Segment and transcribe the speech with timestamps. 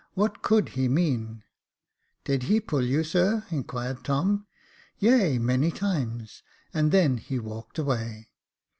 [0.15, 1.43] What could he mean
[2.25, 4.47] .''""Did he puil you, sir?" inquired Tom.
[4.97, 6.41] Yea many times;
[6.73, 8.29] and then he walked away."